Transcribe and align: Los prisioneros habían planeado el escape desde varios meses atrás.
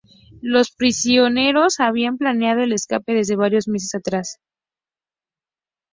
Los 0.41 0.71
prisioneros 0.71 1.79
habían 1.79 2.17
planeado 2.17 2.63
el 2.63 2.73
escape 2.73 3.13
desde 3.13 3.35
varios 3.35 3.67
meses 3.67 3.93
atrás. 3.93 4.39